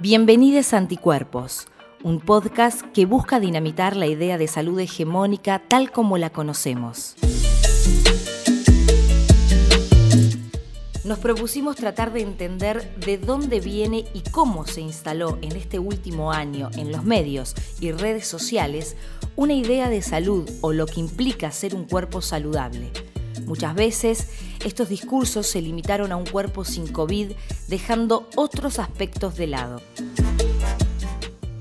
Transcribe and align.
Bienvenidos 0.00 0.74
a 0.74 0.76
Anticuerpos, 0.76 1.66
un 2.04 2.20
podcast 2.20 2.82
que 2.94 3.04
busca 3.04 3.40
dinamitar 3.40 3.96
la 3.96 4.06
idea 4.06 4.38
de 4.38 4.46
salud 4.46 4.78
hegemónica 4.78 5.60
tal 5.66 5.90
como 5.90 6.18
la 6.18 6.30
conocemos. 6.30 7.16
Nos 11.02 11.18
propusimos 11.18 11.74
tratar 11.74 12.12
de 12.12 12.20
entender 12.20 12.94
de 13.00 13.18
dónde 13.18 13.58
viene 13.58 14.04
y 14.14 14.20
cómo 14.30 14.68
se 14.68 14.82
instaló 14.82 15.36
en 15.42 15.56
este 15.56 15.80
último 15.80 16.30
año 16.30 16.70
en 16.76 16.92
los 16.92 17.02
medios 17.02 17.56
y 17.80 17.90
redes 17.90 18.28
sociales 18.28 18.96
una 19.34 19.54
idea 19.54 19.90
de 19.90 20.02
salud 20.02 20.48
o 20.60 20.72
lo 20.72 20.86
que 20.86 21.00
implica 21.00 21.50
ser 21.50 21.74
un 21.74 21.86
cuerpo 21.86 22.20
saludable. 22.22 22.92
Muchas 23.48 23.74
veces 23.74 24.28
estos 24.62 24.90
discursos 24.90 25.46
se 25.46 25.62
limitaron 25.62 26.12
a 26.12 26.16
un 26.16 26.26
cuerpo 26.26 26.66
sin 26.66 26.86
COVID, 26.86 27.32
dejando 27.66 28.28
otros 28.36 28.78
aspectos 28.78 29.36
de 29.36 29.46
lado. 29.46 29.80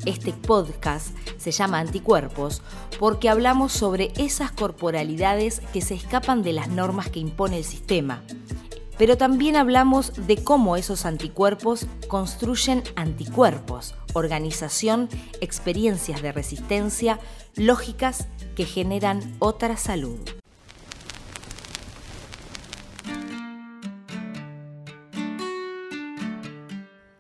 Este 0.05 0.34
podcast 0.34 1.16
se 1.38 1.52
llama 1.52 1.80
Anticuerpos 1.80 2.62
porque 3.00 3.30
hablamos 3.30 3.72
sobre 3.72 4.12
esas 4.18 4.52
corporalidades 4.52 5.62
que 5.72 5.80
se 5.80 5.94
escapan 5.94 6.44
de 6.44 6.52
las 6.52 6.68
normas 6.68 7.09
que 7.09 7.20
impone 7.20 7.59
el 7.59 7.64
sistema. 7.64 8.22
Pero 8.98 9.16
también 9.16 9.56
hablamos 9.56 10.28
de 10.28 10.44
cómo 10.44 10.76
esos 10.76 11.06
anticuerpos 11.06 11.88
construyen 12.09 12.84
anticuerpos, 12.98 13.95
organización, 14.12 15.08
experiencias 15.40 16.22
de 16.22 16.34
resistencia, 16.34 17.17
lógicas 17.56 18.28
que 18.58 18.66
generan 18.66 19.38
otra 19.40 19.78
salud. 19.78 20.20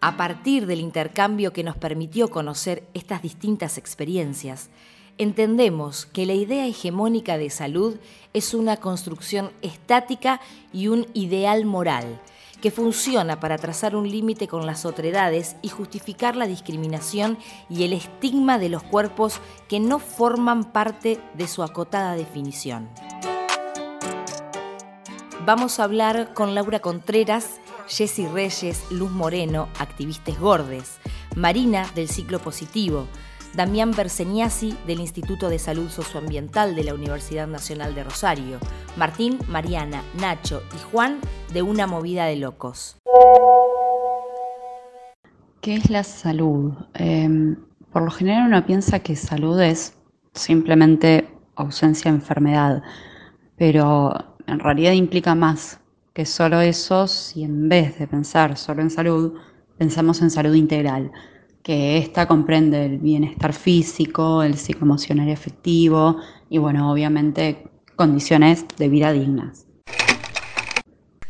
A 0.07 0.15
partir 0.15 0.67
del 0.67 0.79
intercambio 0.79 1.51
que 1.51 1.65
nos 1.65 1.75
permitió 1.75 2.29
conocer 2.29 2.87
estas 2.93 3.21
distintas 3.21 3.77
experiencias, 3.77 4.69
entendemos 5.17 6.05
que 6.05 6.25
la 6.25 6.31
idea 6.31 6.65
hegemónica 6.65 7.37
de 7.37 7.49
salud 7.49 7.97
es 8.33 8.53
una 8.53 8.77
construcción 8.77 9.51
estática 9.61 10.39
y 10.71 10.87
un 10.87 11.07
ideal 11.13 11.65
moral 11.65 12.21
que 12.61 12.71
funciona 12.71 13.41
para 13.41 13.57
trazar 13.57 13.97
un 13.97 14.09
límite 14.09 14.47
con 14.47 14.65
las 14.65 14.85
otredades 14.85 15.57
y 15.61 15.67
justificar 15.67 16.37
la 16.37 16.47
discriminación 16.47 17.37
y 17.69 17.83
el 17.83 17.91
estigma 17.91 18.59
de 18.59 18.69
los 18.69 18.83
cuerpos 18.83 19.41
que 19.67 19.81
no 19.81 19.99
forman 19.99 20.71
parte 20.71 21.19
de 21.33 21.49
su 21.49 21.63
acotada 21.63 22.15
definición. 22.15 22.87
Vamos 25.45 25.81
a 25.81 25.83
hablar 25.83 26.33
con 26.33 26.55
Laura 26.55 26.79
Contreras, 26.79 27.59
Jessy 27.87 28.27
Reyes, 28.27 28.85
Luz 28.91 29.11
Moreno, 29.11 29.69
activistas 29.79 30.39
gordes, 30.39 30.99
Marina 31.35 31.85
del 31.95 32.07
Ciclo 32.07 32.39
Positivo, 32.39 33.07
Damián 33.55 33.91
Berseniasi 33.91 34.77
del 34.85 34.99
Instituto 34.99 35.49
de 35.49 35.57
Salud 35.57 35.89
Socioambiental 35.89 36.75
de 36.75 36.83
la 36.83 36.93
Universidad 36.93 37.47
Nacional 37.47 37.95
de 37.95 38.03
Rosario, 38.03 38.59
Martín, 38.97 39.39
Mariana, 39.47 40.03
Nacho 40.19 40.61
y 40.75 40.91
Juan 40.91 41.19
de 41.53 41.61
Una 41.61 41.87
Movida 41.87 42.25
de 42.25 42.35
Locos. 42.35 42.97
¿Qué 45.61 45.75
es 45.75 45.89
la 45.89 46.03
salud? 46.03 46.73
Em, 46.93 47.55
por 47.91 48.03
lo 48.03 48.11
general 48.11 48.47
uno 48.47 48.65
piensa 48.65 48.99
que 48.99 49.15
salud 49.15 49.59
es 49.59 49.97
simplemente 50.33 51.27
ausencia 51.55 52.11
de 52.11 52.17
enfermedad, 52.17 52.83
pero 53.57 54.13
en 54.45 54.59
realidad 54.59 54.91
implica 54.91 55.33
más 55.35 55.79
que 56.17 56.25
solo 56.25 56.61
eso 56.61 57.07
si 57.07 57.43
en 57.43 57.69
vez 57.69 57.99
de 57.99 58.07
pensar 58.07 58.57
solo 58.57 58.81
en 58.81 58.89
salud, 58.89 59.39
pensamos 59.77 60.19
en 60.23 60.31
salud 60.31 60.55
integral, 60.55 61.11
que 61.63 61.99
esta 61.99 62.27
comprende 62.27 62.87
el 62.87 62.97
bienestar 62.97 63.53
físico, 63.53 64.41
el 64.41 64.57
psicoemocional 64.57 65.27
y 65.27 65.33
afectivo 65.33 66.19
y 66.49 66.57
bueno, 66.57 66.91
obviamente 66.91 67.69
condiciones 67.95 68.65
de 68.77 68.89
vida 68.89 69.11
dignas. 69.11 69.67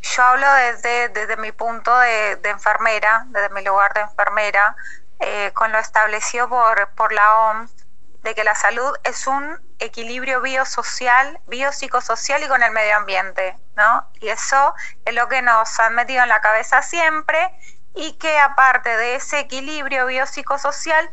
Yo 0.01 0.23
hablo 0.23 0.47
desde, 0.71 1.09
desde 1.09 1.35
mi 1.35 1.51
punto 1.51 1.91
de, 1.99 2.49
enfermera, 2.49 3.25
desde 3.31 3.49
mi 3.49 3.65
lugar 3.65 3.93
de 3.93 3.99
enfermera, 3.99 4.73
eh, 5.19 5.51
con 5.53 5.69
lo 5.73 5.79
establecido 5.79 6.47
por, 6.47 6.91
por 6.95 7.11
la 7.11 7.49
OMS, 7.49 7.76
de 8.23 8.35
que 8.35 8.43
la 8.43 8.55
salud 8.55 8.93
es 9.03 9.27
un 9.27 9.59
equilibrio 9.79 10.41
biosocial, 10.41 11.39
biopsicosocial 11.47 12.43
y 12.43 12.47
con 12.47 12.63
el 12.63 12.71
medio 12.71 12.97
ambiente, 12.97 13.55
¿no? 13.75 14.09
Y 14.19 14.29
eso 14.29 14.73
es 15.05 15.13
lo 15.13 15.27
que 15.27 15.41
nos 15.41 15.79
han 15.79 15.95
metido 15.95 16.23
en 16.23 16.29
la 16.29 16.41
cabeza 16.41 16.81
siempre 16.81 17.51
y 17.93 18.13
que 18.13 18.37
aparte 18.39 18.95
de 18.97 19.15
ese 19.15 19.39
equilibrio 19.39 20.05
biopsicosocial 20.05 21.09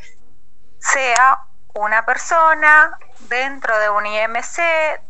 sea 0.79 1.41
una 1.75 2.05
persona 2.05 2.97
dentro 3.21 3.79
de 3.79 3.91
un 3.91 4.07
IMC, 4.07 4.59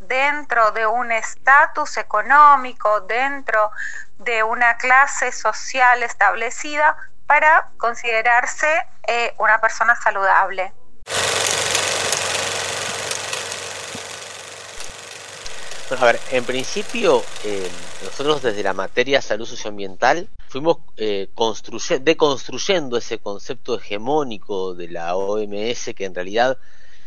dentro 0.01 0.71
de 0.71 0.87
un 0.87 1.13
estatus 1.13 1.97
económico, 1.99 3.01
dentro 3.03 3.71
de 4.19 4.43
una 4.43 4.77
clase 4.77 5.33
social 5.33 6.03
establecida 6.03 6.97
para 7.27 7.71
considerarse 7.79 8.69
eh, 9.07 9.35
una 9.39 9.61
persona 9.61 9.97
saludable. 9.97 10.73
A 15.91 16.05
ver, 16.07 16.19
en 16.33 16.45
principio, 16.45 17.23
eh, 17.45 17.69
nosotros 18.03 18.43
desde 18.43 18.63
la 18.63 18.73
materia 18.73 19.21
salud 19.21 19.45
socioambiental 19.45 20.29
fuimos 20.49 20.79
eh, 20.97 21.29
deconstruyendo 22.01 22.97
ese 22.97 23.19
concepto 23.19 23.77
hegemónico 23.77 24.75
de 24.75 24.89
la 24.89 25.15
OMS, 25.15 25.95
que 25.95 26.07
en 26.07 26.15
realidad 26.15 26.59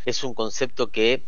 es 0.06 0.24
un 0.24 0.36
concepto 0.36 0.92
que 0.92 1.24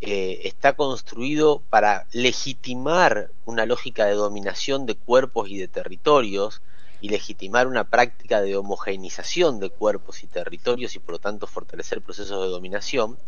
eh, 0.00 0.40
está 0.44 0.72
construido 0.74 1.60
para 1.68 2.06
legitimar 2.12 3.30
una 3.44 3.66
lógica 3.66 4.06
de 4.06 4.14
dominación 4.14 4.86
de 4.86 4.94
cuerpos 4.96 5.50
y 5.50 5.58
de 5.58 5.68
territorios 5.68 6.62
y 7.02 7.10
legitimar 7.10 7.66
una 7.66 7.84
práctica 7.84 8.40
de 8.40 8.56
homogeneización 8.56 9.60
de 9.60 9.68
cuerpos 9.68 10.22
y 10.22 10.26
territorios 10.26 10.96
y 10.96 11.00
por 11.00 11.12
lo 11.12 11.18
tanto 11.18 11.46
fortalecer 11.46 12.00
procesos 12.00 12.42
de 12.42 12.48
dominación. 12.48 13.18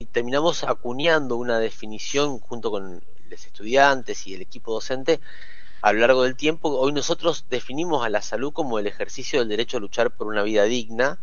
Y 0.00 0.06
terminamos 0.06 0.64
acuñando 0.64 1.36
una 1.36 1.58
definición 1.58 2.38
junto 2.40 2.70
con 2.70 3.02
los 3.30 3.46
estudiantes 3.46 4.26
y 4.26 4.34
el 4.34 4.42
equipo 4.42 4.72
docente 4.72 5.20
a 5.80 5.92
lo 5.92 6.00
largo 6.00 6.24
del 6.24 6.36
tiempo. 6.36 6.68
Hoy 6.70 6.92
nosotros 6.92 7.46
definimos 7.48 8.04
a 8.04 8.10
la 8.10 8.22
salud 8.22 8.52
como 8.52 8.78
el 8.78 8.86
ejercicio 8.86 9.38
del 9.38 9.48
derecho 9.48 9.78
a 9.78 9.80
luchar 9.80 10.10
por 10.10 10.26
una 10.26 10.42
vida 10.42 10.64
digna, 10.64 11.18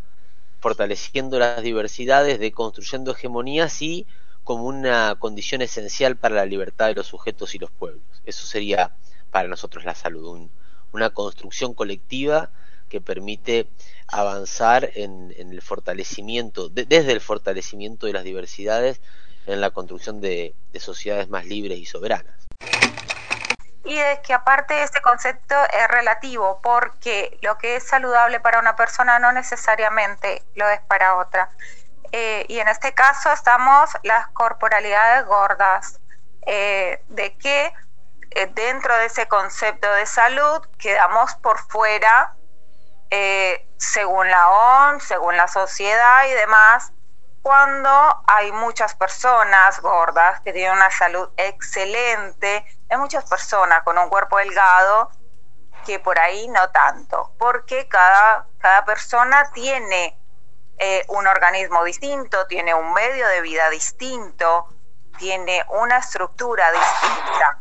fortaleciendo 0.60 1.38
las 1.38 1.62
diversidades, 1.62 2.40
deconstruyendo 2.40 3.12
hegemonías 3.12 3.82
y 3.82 4.08
como 4.44 4.64
una 4.64 5.16
condición 5.20 5.62
esencial 5.62 6.16
para 6.16 6.36
la 6.36 6.46
libertad 6.46 6.88
de 6.88 6.96
los 6.96 7.08
sujetos 7.08 7.54
y 7.54 7.60
los 7.60 7.70
pueblos. 7.70 8.04
Eso 8.26 8.48
sería 8.48 8.96
para 9.30 9.48
nosotros 9.48 9.84
la 9.84 9.94
salud, 9.94 10.48
una 10.94 11.10
construcción 11.10 11.74
colectiva 11.74 12.50
que 12.90 13.02
permite 13.02 13.68
avanzar 14.08 14.90
en, 14.96 15.36
el 15.38 15.62
fortalecimiento, 15.62 16.70
desde 16.70 17.12
el 17.12 17.20
fortalecimiento 17.20 18.08
de 18.08 18.14
las 18.14 18.24
diversidades 18.24 19.02
en 19.48 19.62
la 19.62 19.72
construcción 19.72 20.22
de, 20.22 20.54
sociedades 20.80 21.28
más 21.28 21.46
libres 21.46 21.80
y 21.80 21.86
soberanas. 21.86 22.46
Y 23.84 23.98
es 23.98 24.20
que 24.20 24.34
aparte 24.34 24.84
este 24.84 25.02
concepto 25.02 25.56
es 25.74 25.88
relativo 25.88 26.60
porque 26.62 27.40
lo 27.42 27.58
que 27.58 27.78
es 27.78 27.88
saludable 27.88 28.40
para 28.40 28.60
una 28.60 28.76
persona 28.76 29.18
no 29.18 29.32
necesariamente 29.32 30.44
lo 30.54 30.70
es 30.70 30.82
para 30.82 31.16
otra. 31.16 31.50
Eh, 32.12 32.46
y 32.48 32.60
en 32.60 32.68
este 32.68 32.94
caso 32.94 33.32
estamos 33.32 33.90
las 34.04 34.28
corporalidades 34.28 35.26
gordas, 35.26 36.00
eh, 36.46 37.02
de 37.08 37.36
que 37.38 37.74
eh, 38.32 38.46
dentro 38.54 38.96
de 38.98 39.06
ese 39.06 39.28
concepto 39.28 39.92
de 39.94 40.06
salud 40.06 40.62
quedamos 40.78 41.34
por 41.36 41.58
fuera, 41.58 42.36
según 43.78 44.30
la 44.30 44.50
OMS, 44.50 45.04
según 45.04 45.38
la 45.38 45.48
sociedad 45.48 46.28
y 46.28 46.34
demás, 46.34 46.92
cuando 47.48 47.90
hay 48.28 48.52
muchas 48.52 48.94
personas 48.96 49.80
gordas 49.80 50.42
que 50.42 50.52
tienen 50.52 50.74
una 50.74 50.92
salud 50.92 51.30
excelente, 51.38 52.66
hay 52.90 52.98
muchas 52.98 53.24
personas 53.24 53.84
con 53.84 53.98
un 53.98 54.10
cuerpo 54.10 54.38
delgado 54.38 55.10
que 55.86 55.98
por 55.98 56.20
ahí 56.20 56.50
no 56.50 56.70
tanto, 56.72 57.32
porque 57.40 57.88
cada, 57.88 58.48
cada 58.58 58.84
persona 58.84 59.50
tiene 59.54 60.20
eh, 60.78 61.06
un 61.08 61.26
organismo 61.26 61.86
distinto, 61.86 62.46
tiene 62.48 62.74
un 62.74 62.92
medio 62.92 63.26
de 63.30 63.40
vida 63.40 63.70
distinto, 63.70 64.68
tiene 65.18 65.64
una 65.70 66.00
estructura 66.00 66.70
distinta. 66.74 67.58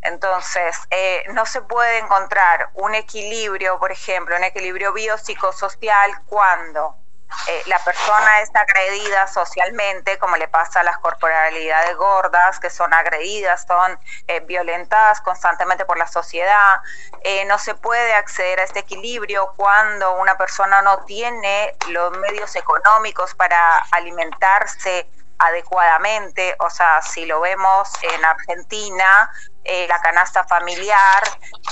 Entonces, 0.00 0.78
eh, 0.88 1.24
no 1.34 1.44
se 1.44 1.60
puede 1.60 1.98
encontrar 1.98 2.70
un 2.72 2.94
equilibrio, 2.94 3.78
por 3.78 3.92
ejemplo, 3.92 4.34
un 4.34 4.44
equilibrio 4.44 4.94
biopsicosocial 4.94 6.24
cuando 6.24 7.03
eh, 7.46 7.62
la 7.66 7.78
persona 7.78 8.40
es 8.40 8.50
agredida 8.54 9.26
socialmente, 9.26 10.18
como 10.18 10.36
le 10.36 10.48
pasa 10.48 10.80
a 10.80 10.82
las 10.82 10.98
corporalidades 10.98 11.96
gordas, 11.96 12.58
que 12.58 12.70
son 12.70 12.92
agredidas, 12.94 13.66
son 13.66 13.98
eh, 14.28 14.40
violentadas 14.40 15.20
constantemente 15.20 15.84
por 15.84 15.98
la 15.98 16.06
sociedad. 16.06 16.80
Eh, 17.22 17.44
no 17.44 17.58
se 17.58 17.74
puede 17.74 18.14
acceder 18.14 18.60
a 18.60 18.64
este 18.64 18.80
equilibrio 18.80 19.52
cuando 19.56 20.16
una 20.16 20.36
persona 20.36 20.82
no 20.82 21.04
tiene 21.04 21.74
los 21.88 22.16
medios 22.18 22.56
económicos 22.56 23.34
para 23.34 23.78
alimentarse 23.90 25.08
adecuadamente, 25.38 26.54
o 26.60 26.70
sea, 26.70 27.02
si 27.02 27.26
lo 27.26 27.40
vemos 27.40 27.90
en 28.02 28.24
Argentina, 28.24 29.30
la 29.64 29.98
canasta 30.00 30.44
familiar 30.44 31.22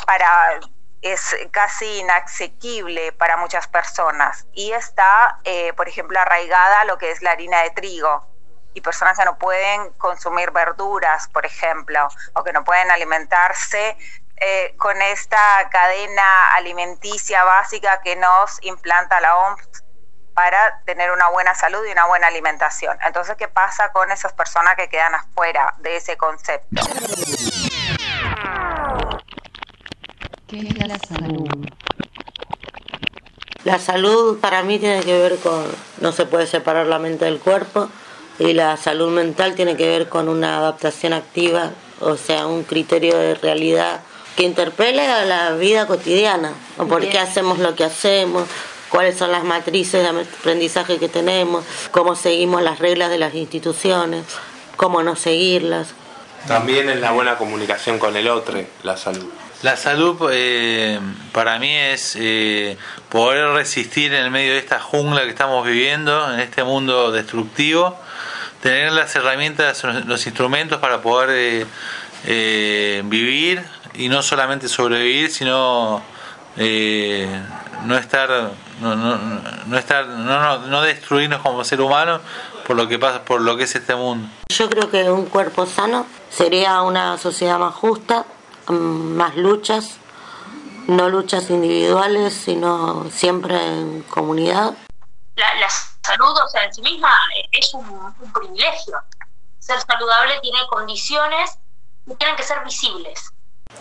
para 0.05 0.59
es 1.03 1.37
casi 1.51 1.99
inasequible 1.99 3.13
para 3.13 3.37
muchas 3.37 3.67
personas 3.69 4.47
y 4.53 4.73
está, 4.73 5.41
eh, 5.45 5.73
por 5.75 5.89
ejemplo, 5.89 6.19
arraigada 6.19 6.85
lo 6.85 6.97
que 6.97 7.11
es 7.11 7.23
la 7.23 7.33
harina 7.33 7.63
de 7.63 7.71
trigo 7.71 8.27
y 8.75 8.81
personas 8.81 9.19
que 9.19 9.25
no 9.25 9.37
pueden 9.37 9.91
consumir 9.95 10.53
verduras, 10.53 11.29
por 11.29 11.45
ejemplo, 11.45 12.09
o 12.35 12.45
que 12.45 12.53
no 12.53 12.65
pueden 12.65 12.91
alimentarse 12.91 13.97
eh, 14.37 14.75
con 14.79 15.01
esta 15.03 15.69
cadena 15.71 16.55
alimenticia 16.55 17.45
básica 17.45 18.01
que 18.01 18.17
nos 18.17 18.63
implanta 18.63 19.21
la 19.21 19.37
OMS 19.37 19.85
para 20.35 20.81
tener 20.85 21.11
una 21.11 21.29
buena 21.29 21.55
salud 21.55 21.85
y 21.87 21.93
una 21.93 22.07
buena 22.07 22.29
alimentación. 22.29 22.99
Entonces, 23.05 23.37
¿qué 23.37 23.49
pasa 23.49 23.93
con 23.93 24.11
esas 24.11 24.33
personas 24.33 24.77
que 24.77 24.89
quedan 24.89 25.15
afuera 25.15 25.75
de 25.79 25.97
ese 25.97 26.17
concepto? 26.17 26.81
La 30.61 30.99
salud? 30.99 31.49
La 33.65 33.79
salud 33.79 34.39
para 34.39 34.63
mí 34.63 34.79
tiene 34.79 35.01
que 35.01 35.17
ver 35.17 35.37
con, 35.37 35.65
no 36.01 36.13
se 36.13 36.27
puede 36.27 36.47
separar 36.47 36.87
la 36.87 36.99
mente 36.99 37.25
del 37.25 37.39
cuerpo 37.39 37.89
y 38.39 38.53
la 38.53 38.77
salud 38.77 39.11
mental 39.11 39.55
tiene 39.55 39.77
que 39.77 39.89
ver 39.89 40.09
con 40.09 40.29
una 40.29 40.59
adaptación 40.59 41.13
activa, 41.13 41.71
o 42.01 42.17
sea, 42.17 42.47
un 42.47 42.65
criterio 42.65 43.17
de 43.17 43.35
realidad 43.35 44.01
que 44.37 44.43
interpele 44.43 45.07
a 45.07 45.25
la 45.25 45.53
vida 45.53 45.87
cotidiana, 45.87 46.53
o 46.79 46.87
por 46.87 47.07
qué 47.09 47.19
hacemos 47.19 47.59
lo 47.59 47.75
que 47.75 47.85
hacemos, 47.85 48.49
cuáles 48.89 49.17
son 49.17 49.31
las 49.31 49.45
matrices 49.45 50.03
de 50.03 50.09
aprendizaje 50.09 50.99
que 50.99 51.09
tenemos, 51.09 51.65
cómo 51.93 52.17
seguimos 52.17 52.63
las 52.63 52.79
reglas 52.79 53.11
de 53.11 53.19
las 53.19 53.35
instituciones, 53.35 54.25
cómo 54.77 55.03
no 55.03 55.17
seguirlas. 55.17 55.89
También 56.49 56.89
es 56.89 57.01
la 57.01 57.13
buena 57.13 57.37
comunicación 57.39 57.99
con 57.99 58.17
el 58.17 58.29
otro, 58.29 58.59
la 58.83 58.97
salud. 58.97 59.31
La 59.63 59.77
salud 59.77 60.29
eh, 60.33 60.99
para 61.31 61.61
mí 61.61 61.73
es 61.73 62.17
eh, 62.19 62.77
poder 63.09 63.47
resistir 63.51 64.13
en 64.13 64.25
el 64.25 64.31
medio 64.33 64.55
de 64.55 64.59
esta 64.59 64.81
jungla 64.81 65.23
que 65.23 65.29
estamos 65.29 65.65
viviendo, 65.65 66.35
en 66.35 66.41
este 66.41 66.65
mundo 66.65 67.13
destructivo, 67.13 67.97
tener 68.61 68.91
las 68.91 69.15
herramientas, 69.15 69.85
los 69.85 70.27
instrumentos 70.27 70.81
para 70.81 71.01
poder 71.01 71.69
eh, 72.27 73.03
vivir 73.05 73.63
y 73.95 74.09
no 74.09 74.23
solamente 74.23 74.69
sobrevivir, 74.69 75.31
sino 75.31 76.03
no 76.57 77.97
estar, 77.97 78.51
no, 78.81 78.97
no, 78.97 79.17
no 79.67 79.79
estar, 79.79 80.09
no, 80.09 80.59
no, 80.59 80.83
destruirnos 80.83 81.41
como 81.41 81.63
ser 81.63 81.81
humano 81.81 82.21
por 82.67 82.77
lo 82.77 82.89
que 82.89 82.99
pasa, 82.99 83.25
por 83.25 83.41
lo 83.41 83.57
que 83.57 83.63
es 83.63 83.77
este 83.77 83.95
mundo. 83.95 84.29
Yo 84.49 84.69
creo 84.69 84.91
que 84.91 85.09
un 85.09 85.27
cuerpo 85.27 85.67
sano 85.67 86.05
sería 86.31 86.83
una 86.83 87.17
sociedad 87.17 87.61
más 87.61 87.75
justa 87.77 88.27
más 88.73 89.37
luchas, 89.37 89.99
no 90.87 91.09
luchas 91.09 91.51
individuales, 91.51 92.35
sino 92.35 93.09
siempre 93.11 93.57
en 93.57 94.03
comunidad. 94.03 94.75
La, 95.37 95.69
salud, 96.03 96.35
o 96.45 96.49
sea, 96.49 96.65
en 96.65 96.75
sí 96.75 96.83
misma 96.83 97.11
es 97.53 97.73
un, 97.75 98.15
privilegio. 98.33 98.95
Ser 99.59 99.81
saludable 99.81 100.41
tiene 100.41 100.59
condiciones 100.69 101.59
que 102.07 102.15
tienen 102.17 102.37
que 102.37 102.43
ser 102.43 102.65
visibles. 102.65 103.33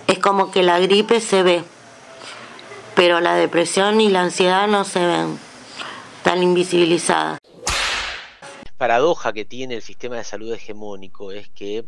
Es 0.08 0.20
como 0.20 0.52
que 0.52 0.64
la 0.64 0.80
gripe 0.80 1.20
se 1.20 1.44
ve, 1.44 1.64
pero 2.96 3.20
la 3.20 3.36
depresión 3.36 4.00
y 4.00 4.10
la 4.10 4.22
ansiedad 4.22 4.68
no 4.68 4.84
se 4.84 5.06
ven, 5.06 5.40
tan 6.24 6.44
invisibilizadas. 6.44 7.40
La 8.66 8.74
paradoja 8.78 9.34
que 9.34 9.46
tiene 9.46 9.76
el 9.76 9.82
sistema 9.82 10.18
de 10.18 10.24
salud 10.24 10.54
hegemónico 10.54 11.32
es 11.32 11.50
que 11.50 11.86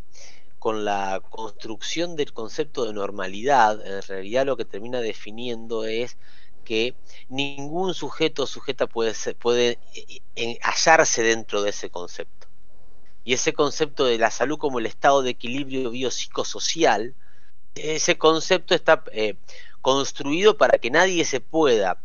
con 0.63 0.85
la 0.85 1.21
construcción 1.29 2.15
del 2.15 2.31
concepto 2.31 2.85
de 2.85 2.93
normalidad, 2.93 3.85
en 3.85 4.01
realidad 4.01 4.45
lo 4.45 4.55
que 4.55 4.63
termina 4.63 5.01
definiendo 5.01 5.83
es 5.83 6.15
que 6.63 6.95
ningún 7.27 7.93
sujeto 7.93 8.43
o 8.43 8.47
sujeta 8.47 8.87
puede, 8.87 9.13
puede 9.33 9.77
eh, 9.93 10.21
eh, 10.37 10.59
hallarse 10.61 11.21
dentro 11.21 11.63
de 11.63 11.71
ese 11.71 11.89
concepto. 11.89 12.47
Y 13.25 13.33
ese 13.33 13.51
concepto 13.51 14.05
de 14.05 14.17
la 14.17 14.31
salud 14.31 14.57
como 14.57 14.79
el 14.79 14.85
estado 14.85 15.21
de 15.21 15.31
equilibrio 15.31 15.89
biopsicosocial, 15.89 17.13
ese 17.75 18.17
concepto 18.17 18.73
está 18.73 19.03
eh, 19.11 19.35
construido 19.81 20.55
para 20.55 20.77
que 20.77 20.89
nadie 20.89 21.25
se 21.25 21.41
pueda 21.41 22.01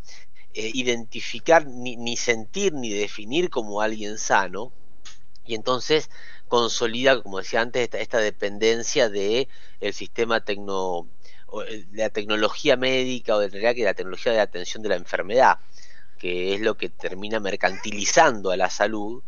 identificar, 0.53 1.65
ni 1.65 2.17
sentir, 2.17 2.73
ni 2.73 2.91
definir 2.91 3.51
como 3.51 3.81
alguien 3.83 4.19
sano, 4.19 4.73
y 5.49 5.55
entonces 5.55 6.11
consolida, 6.49 7.23
como 7.23 7.39
decía 7.39 7.61
antes, 7.61 7.89
esta, 7.93 8.19
dependencia 8.19 9.09
de 9.09 9.49
el 9.81 9.93
sistema 9.93 10.45
tecno, 10.45 11.09
de 11.69 11.87
la 11.93 12.11
tecnología 12.11 12.77
médica 12.77 13.37
o 13.37 13.41
de 13.41 13.51
que 13.51 13.85
la 13.85 13.95
tecnología 13.95 14.33
de 14.33 14.41
atención 14.41 14.83
de 14.83 14.91
la 14.91 14.97
enfermedad, 14.97 15.59
que 16.19 16.55
es 16.55 16.61
lo 16.61 16.77
que 16.77 16.89
termina 16.89 17.41
mercantilizando 17.41 18.51
a 18.51 18.57
la 18.57 18.71
salud 18.71 19.23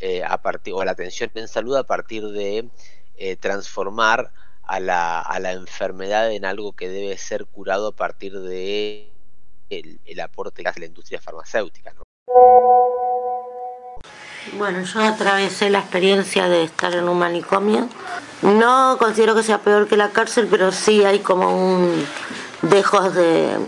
eh, 0.00 0.24
a 0.24 0.40
partir, 0.42 0.74
o 0.74 0.80
a 0.80 0.84
la 0.84 0.92
atención 0.92 1.30
en 1.34 1.48
salud 1.48 1.76
a 1.76 1.84
partir 1.84 2.26
de 2.28 2.68
eh, 3.16 3.36
transformar 3.36 4.32
a 4.62 4.80
la, 4.80 5.20
a 5.20 5.40
la 5.40 5.52
enfermedad 5.52 6.32
en 6.32 6.44
algo 6.44 6.72
que 6.72 6.88
debe 6.88 7.18
ser 7.18 7.46
curado 7.46 7.88
a 7.88 7.92
partir 7.96 8.38
de 8.40 9.10
el, 9.70 10.20
aporte 10.20 10.62
que 10.62 10.68
hace 10.68 10.80
la 10.80 10.86
industria 10.86 11.20
farmacéutica. 11.20 11.92
¿no? 11.92 12.02
Bueno, 14.54 14.82
yo 14.82 15.00
atravesé 15.00 15.68
la 15.68 15.80
experiencia 15.80 16.48
de 16.48 16.64
estar 16.64 16.94
en 16.94 17.08
un 17.08 17.18
manicomio. 17.18 17.88
No 18.42 18.96
considero 18.98 19.34
que 19.34 19.42
sea 19.42 19.58
peor 19.58 19.86
que 19.86 19.98
la 19.98 20.10
cárcel, 20.10 20.48
pero 20.50 20.72
sí 20.72 21.04
hay 21.04 21.18
como 21.18 21.54
un 21.54 22.06
dejos 22.62 23.14
de, 23.14 23.58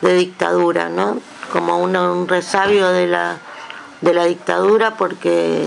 dictadura, 0.00 0.88
¿no? 0.88 1.18
Como 1.52 1.78
un, 1.78 2.28
resabio 2.28 2.88
de 2.88 3.08
la, 3.08 3.38
de 4.00 4.14
la 4.14 4.24
dictadura 4.24 4.96
porque 4.96 5.66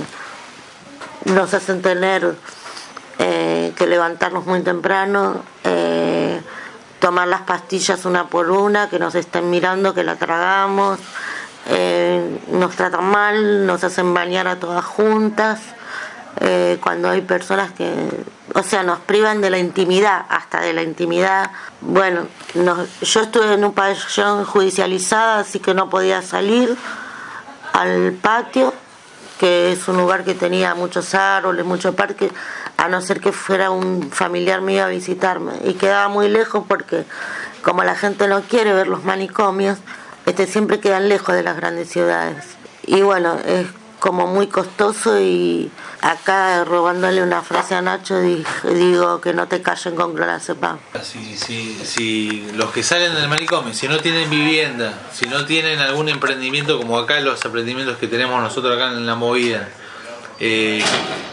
nos 1.25 1.53
hacen 1.53 1.81
tener 1.81 2.35
eh, 3.19 3.73
que 3.75 3.85
levantarnos 3.85 4.45
muy 4.45 4.61
temprano, 4.61 5.43
eh, 5.65 6.41
tomar 6.99 7.27
las 7.27 7.41
pastillas 7.41 8.05
una 8.05 8.27
por 8.27 8.49
una, 8.49 8.89
que 8.89 8.97
nos 8.97 9.13
estén 9.15 9.49
mirando, 9.49 9.93
que 9.93 10.03
la 10.03 10.15
tragamos. 10.15 10.99
Eh, 11.67 12.39
nos 12.51 12.75
tratan 12.75 13.05
mal, 13.05 13.65
nos 13.65 13.83
hacen 13.83 14.13
bañar 14.13 14.47
a 14.47 14.59
todas 14.59 14.85
juntas, 14.85 15.59
eh, 16.41 16.77
cuando 16.81 17.09
hay 17.09 17.21
personas 17.21 17.71
que, 17.71 18.09
o 18.53 18.61
sea, 18.61 18.83
nos 18.83 18.99
privan 18.99 19.41
de 19.41 19.49
la 19.49 19.57
intimidad, 19.57 20.25
hasta 20.29 20.59
de 20.61 20.73
la 20.73 20.83
intimidad. 20.83 21.51
Bueno, 21.81 22.27
yo 22.53 23.21
estuve 23.21 23.53
en 23.53 23.63
un 23.63 23.73
pabellón 23.73 24.43
judicializada, 24.45 25.39
así 25.39 25.59
que 25.59 25.73
no 25.73 25.89
podía 25.89 26.21
salir 26.21 26.75
al 27.73 28.13
patio, 28.21 28.73
que 29.39 29.71
es 29.71 29.87
un 29.87 29.97
lugar 29.97 30.23
que 30.23 30.33
tenía 30.33 30.75
muchos 30.75 31.15
árboles, 31.15 31.65
mucho 31.65 31.95
parque, 31.95 32.31
a 32.77 32.89
no 32.89 33.01
ser 33.01 33.21
que 33.21 33.31
fuera 33.31 33.71
un 33.71 34.11
familiar 34.11 34.61
mío 34.61 34.83
a 34.83 34.87
visitarme. 34.87 35.53
Y 35.63 35.73
quedaba 35.73 36.09
muy 36.09 36.29
lejos 36.29 36.63
porque 36.67 37.05
como 37.61 37.83
la 37.83 37.95
gente 37.95 38.27
no 38.27 38.41
quiere 38.41 38.73
ver 38.73 38.87
los 38.87 39.03
manicomios, 39.03 39.79
este, 40.25 40.47
siempre 40.47 40.79
quedan 40.79 41.09
lejos 41.09 41.35
de 41.35 41.43
las 41.43 41.55
grandes 41.55 41.89
ciudades. 41.89 42.45
Y 42.85 43.01
bueno, 43.01 43.37
es 43.45 43.67
como 43.99 44.27
muy 44.27 44.47
costoso 44.47 45.19
y 45.19 45.71
acá 46.01 46.63
robándole 46.63 47.23
una 47.23 47.41
frase 47.41 47.73
a 47.73 47.81
Nacho 47.81 48.19
digo 48.19 49.19
que 49.19 49.33
no 49.33 49.47
te 49.47 49.61
callen 49.63 49.95
con 49.95 50.13
clonazepam. 50.13 50.77
Si, 51.01 51.35
si, 51.35 51.73
si 51.83 52.51
los 52.53 52.71
que 52.71 52.83
salen 52.83 53.15
del 53.15 53.27
manicomio, 53.27 53.73
si 53.73 53.87
no 53.87 53.97
tienen 53.99 54.29
vivienda, 54.29 54.93
si 55.11 55.25
no 55.25 55.45
tienen 55.45 55.79
algún 55.79 56.09
emprendimiento 56.09 56.77
como 56.77 56.99
acá 56.99 57.19
los 57.21 57.43
emprendimientos 57.45 57.97
que 57.97 58.07
tenemos 58.07 58.39
nosotros 58.41 58.75
acá 58.75 58.91
en 58.91 59.05
la 59.07 59.15
movida, 59.15 59.67
eh, 60.39 60.83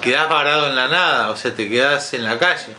quedás 0.01 0.29
parado 0.29 0.69
en 0.69 0.77
la 0.77 0.89
nada, 0.89 1.31
o 1.31 1.37
sea, 1.37 1.55
te 1.55 1.69
quedás 1.69 2.15
en 2.15 2.25
la 2.25 2.39
calle. 2.39 2.75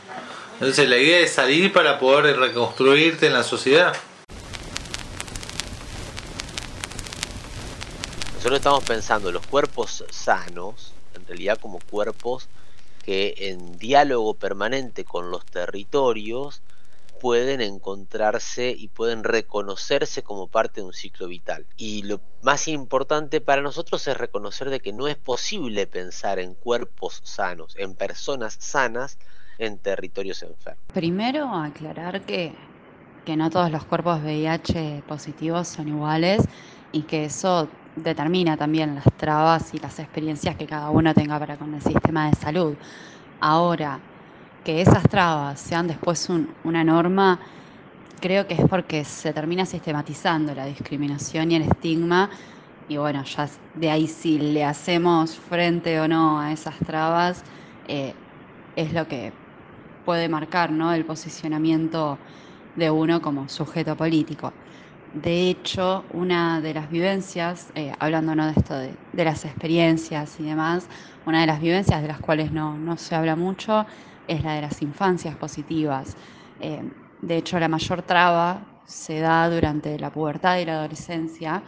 Entonces 0.53 0.87
la 0.89 0.97
idea 0.97 1.19
es 1.19 1.33
salir 1.33 1.71
para 1.73 1.99
poder 1.99 2.37
reconstruirte 2.37 3.27
en 3.27 3.33
la 3.33 3.43
sociedad. 3.43 3.93
Nosotros 8.43 8.59
estamos 8.59 8.83
pensando 8.83 9.31
los 9.31 9.47
cuerpos 9.47 10.03
sanos, 10.09 10.91
en 11.15 11.25
realidad 11.25 11.57
como 11.61 11.79
cuerpos 11.79 12.49
que 13.01 13.35
en 13.37 13.77
diálogo 13.77 14.33
permanente 14.33 15.05
con 15.05 15.31
los 15.31 15.45
territorios 15.45 16.61
pueden 17.21 17.61
encontrarse 17.61 18.75
y 18.77 18.89
pueden 18.89 19.23
reconocerse 19.23 20.23
como 20.23 20.47
parte 20.47 20.81
de 20.81 20.87
un 20.87 20.91
ciclo 20.91 21.29
vital. 21.29 21.65
Y 21.77 22.03
lo 22.03 22.19
más 22.41 22.67
importante 22.67 23.39
para 23.39 23.61
nosotros 23.61 24.05
es 24.09 24.17
reconocer 24.17 24.69
de 24.69 24.81
que 24.81 24.91
no 24.91 25.07
es 25.07 25.15
posible 25.15 25.87
pensar 25.87 26.37
en 26.37 26.53
cuerpos 26.53 27.21
sanos, 27.23 27.77
en 27.77 27.95
personas 27.95 28.57
sanas 28.59 29.19
en 29.57 29.77
territorios 29.77 30.43
enfermos. 30.43 30.83
Primero, 30.93 31.47
aclarar 31.47 32.23
que, 32.23 32.53
que 33.23 33.37
no 33.37 33.49
todos 33.49 33.71
los 33.71 33.85
cuerpos 33.85 34.19
VIH 34.21 35.03
positivos 35.07 35.69
son 35.69 35.87
iguales 35.87 36.43
y 36.91 37.03
que 37.03 37.23
eso 37.23 37.69
determina 37.95 38.57
también 38.57 38.95
las 38.95 39.05
trabas 39.17 39.73
y 39.73 39.79
las 39.79 39.99
experiencias 39.99 40.55
que 40.55 40.67
cada 40.67 40.89
uno 40.89 41.13
tenga 41.13 41.39
para 41.39 41.57
con 41.57 41.73
el 41.73 41.81
sistema 41.81 42.29
de 42.29 42.35
salud. 42.35 42.77
Ahora, 43.39 43.99
que 44.63 44.81
esas 44.81 45.03
trabas 45.03 45.59
sean 45.59 45.87
después 45.87 46.29
una 46.63 46.83
norma, 46.83 47.39
creo 48.21 48.47
que 48.47 48.55
es 48.55 48.61
porque 48.69 49.03
se 49.03 49.33
termina 49.33 49.65
sistematizando 49.65 50.55
la 50.55 50.65
discriminación 50.65 51.51
y 51.51 51.55
el 51.55 51.63
estigma. 51.63 52.29
Y 52.87 52.97
bueno, 52.97 53.23
ya 53.25 53.49
de 53.73 53.89
ahí 53.91 54.07
si 54.07 54.39
le 54.39 54.63
hacemos 54.65 55.37
frente 55.37 55.99
o 55.99 56.07
no 56.07 56.39
a 56.39 56.51
esas 56.53 56.77
trabas, 56.79 57.43
eh, 57.85 58.13
es 58.75 58.93
lo 58.93 59.07
que 59.07 59.33
puede 60.05 60.29
marcar 60.29 60.71
¿no? 60.71 60.93
el 60.93 61.05
posicionamiento 61.05 62.17
de 62.75 62.89
uno 62.91 63.21
como 63.21 63.49
sujeto 63.49 63.95
político. 63.97 64.62
De 65.13 65.47
hecho, 65.49 66.07
una 66.09 66.59
de 66.59 66.73
las 66.73 66.89
vivencias, 66.89 67.71
eh, 67.75 67.93
hablando 67.99 68.33
de 68.35 68.51
esto 68.51 68.75
de, 68.75 68.97
las 69.11 69.45
experiencias 69.45 70.39
y 70.39 70.43
demás, 70.43 70.89
una 71.27 71.41
de 71.41 71.47
las 71.47 71.61
vivencias 71.61 72.01
de 72.01 72.07
las 72.07 72.19
cuales 72.19 72.51
no, 72.51 72.79
no 72.79 72.97
se 72.97 73.13
habla 73.13 73.35
mucho 73.35 73.85
es 74.25 74.43
la 74.43 74.55
de 74.55 74.61
las 74.63 74.81
infancias 74.81 75.35
positivas. 75.37 76.17
Eh, 76.59 76.81
de 77.21 77.37
hecho, 77.37 77.59
la 77.59 77.67
mayor 77.67 78.01
traba 78.01 78.81
se 78.87 79.19
da 79.19 79.47
durante 79.49 79.99
la 79.99 80.11
pubertad 80.11 80.57
y 80.57 80.65
la 80.65 80.79
adolescencia, 80.79 81.63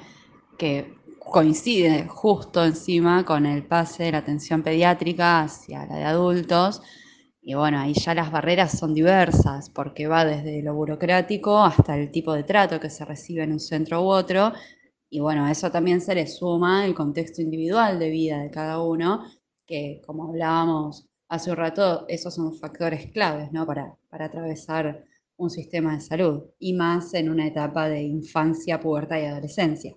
que 0.57 1.03
coincide 1.19 2.07
justo 2.07 2.63
encima 2.65 3.23
con 3.25 3.45
el 3.45 3.65
pase 3.67 4.03
de 4.05 4.11
la 4.13 4.19
atención 4.19 4.63
pediátrica 4.63 5.41
hacia 5.41 5.85
la 5.85 5.95
de 5.97 6.03
adultos. 6.05 6.81
Y 7.47 7.53
bueno, 7.53 7.79
ahí 7.79 7.93
ya 7.93 8.15
las 8.15 8.31
barreras 8.31 8.75
son 8.75 8.95
diversas, 8.95 9.69
porque 9.69 10.07
va 10.07 10.25
desde 10.25 10.63
lo 10.63 10.73
burocrático 10.73 11.63
hasta 11.63 11.95
el 11.95 12.09
tipo 12.09 12.33
de 12.33 12.43
trato 12.43 12.79
que 12.79 12.89
se 12.89 13.05
recibe 13.05 13.43
en 13.43 13.51
un 13.51 13.59
centro 13.59 14.01
u 14.01 14.07
otro. 14.07 14.51
Y 15.11 15.19
bueno, 15.19 15.45
a 15.45 15.51
eso 15.51 15.69
también 15.69 16.01
se 16.01 16.15
le 16.15 16.25
suma 16.25 16.87
el 16.87 16.95
contexto 16.95 17.43
individual 17.43 17.99
de 17.99 18.09
vida 18.09 18.39
de 18.39 18.49
cada 18.49 18.81
uno, 18.81 19.27
que 19.67 20.01
como 20.07 20.27
hablábamos 20.27 21.05
hace 21.29 21.51
un 21.51 21.57
rato, 21.57 22.05
esos 22.07 22.33
son 22.33 22.57
factores 22.57 23.11
claves 23.11 23.51
¿no? 23.51 23.67
para, 23.67 23.95
para 24.09 24.25
atravesar 24.25 25.05
un 25.37 25.51
sistema 25.51 25.93
de 25.93 26.01
salud, 26.01 26.45
y 26.57 26.73
más 26.73 27.13
en 27.13 27.29
una 27.29 27.45
etapa 27.45 27.87
de 27.89 28.01
infancia, 28.01 28.79
pubertad 28.79 29.19
y 29.19 29.25
adolescencia. 29.25 29.95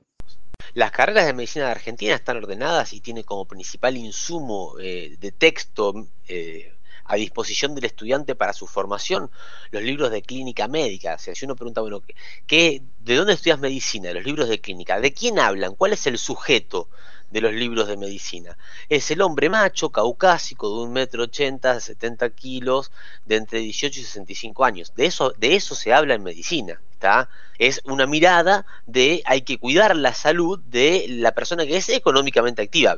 Las 0.74 0.90
carreras 0.90 1.24
de 1.24 1.32
medicina 1.32 1.64
de 1.64 1.70
Argentina 1.70 2.14
están 2.14 2.36
ordenadas 2.36 2.92
y 2.92 3.00
tiene 3.00 3.24
como 3.24 3.46
principal 3.46 3.96
insumo 3.96 4.78
eh, 4.78 5.16
de 5.18 5.32
texto 5.32 5.94
eh, 6.28 6.74
a 7.08 7.16
disposición 7.16 7.74
del 7.74 7.86
estudiante 7.86 8.36
para 8.36 8.52
su 8.52 8.66
formación 8.66 9.30
los 9.70 9.82
libros 9.82 10.10
de 10.12 10.22
clínica 10.22 10.68
médica. 10.68 11.18
Si 11.18 11.44
uno 11.44 11.56
pregunta, 11.56 11.80
bueno, 11.80 12.02
¿qué, 12.46 12.82
¿de 13.00 13.16
dónde 13.16 13.32
estudias 13.32 13.58
medicina? 13.58 14.12
Los 14.12 14.24
libros 14.24 14.48
de 14.48 14.60
clínica. 14.60 15.00
¿De 15.00 15.12
quién 15.12 15.38
hablan? 15.38 15.74
¿Cuál 15.74 15.94
es 15.94 16.06
el 16.06 16.18
sujeto? 16.18 16.88
de 17.30 17.40
los 17.40 17.52
libros 17.52 17.88
de 17.88 17.96
medicina. 17.96 18.56
Es 18.88 19.10
el 19.10 19.20
hombre 19.20 19.50
macho, 19.50 19.90
caucásico, 19.90 20.68
de 20.68 20.84
un 20.84 20.92
metro 20.92 21.24
ochenta, 21.24 21.78
70 21.78 22.30
kilos, 22.30 22.90
de 23.26 23.36
entre 23.36 23.58
18 23.60 24.00
y 24.00 24.02
65 24.02 24.64
años. 24.64 24.94
De 24.96 25.06
eso, 25.06 25.34
de 25.36 25.54
eso 25.54 25.74
se 25.74 25.92
habla 25.92 26.14
en 26.14 26.22
medicina. 26.22 26.80
¿está? 26.92 27.28
Es 27.58 27.80
una 27.84 28.06
mirada 28.06 28.66
de 28.86 29.22
hay 29.24 29.42
que 29.42 29.58
cuidar 29.58 29.96
la 29.96 30.14
salud 30.14 30.58
de 30.60 31.06
la 31.08 31.32
persona 31.32 31.66
que 31.66 31.76
es 31.76 31.88
económicamente 31.88 32.62
activa. 32.62 32.96